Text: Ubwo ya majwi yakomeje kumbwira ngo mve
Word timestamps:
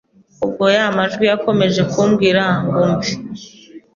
Ubwo 0.45 0.65
ya 0.75 0.85
majwi 0.97 1.23
yakomeje 1.31 1.81
kumbwira 1.91 2.43
ngo 2.63 2.79
mve 2.93 3.11